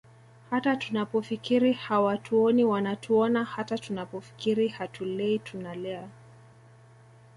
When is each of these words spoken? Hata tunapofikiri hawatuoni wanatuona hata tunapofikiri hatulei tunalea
Hata 0.49 0.75
tunapofikiri 0.75 1.73
hawatuoni 1.73 2.63
wanatuona 2.63 3.43
hata 3.43 3.77
tunapofikiri 3.77 4.67
hatulei 4.67 5.39
tunalea 5.39 6.07